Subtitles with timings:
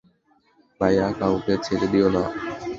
[0.81, 2.23] ভাইয়া, কাউকে ছেড়ে দিও না।